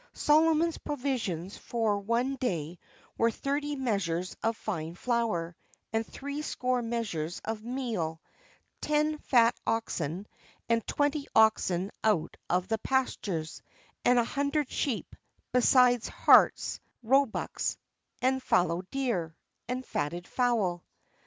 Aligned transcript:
"Solomon's 0.13 0.79
provisions 0.79 1.57
for 1.57 1.99
one 1.99 2.35
day 2.37 2.79
were 3.19 3.29
thirty 3.29 3.75
measures 3.75 4.35
of 4.41 4.57
fine 4.57 4.95
flour, 4.95 5.55
and 5.93 6.03
three 6.03 6.41
score 6.41 6.81
measures 6.81 7.37
of 7.45 7.63
meal, 7.63 8.19
ten 8.81 9.19
fat 9.19 9.53
oxen, 9.67 10.25
and 10.67 10.83
twenty 10.87 11.27
oxen 11.35 11.91
out 12.03 12.35
of 12.49 12.67
the 12.67 12.79
pastures, 12.79 13.61
and 14.03 14.17
an 14.17 14.25
hundred 14.25 14.71
sheep, 14.71 15.15
besides 15.51 16.07
harts, 16.07 16.79
and 17.03 17.11
roebucks, 17.11 17.77
and 18.23 18.41
fallow 18.41 18.81
deer, 18.89 19.35
and 19.67 19.85
fatted 19.85 20.25
fowl." 20.27 20.83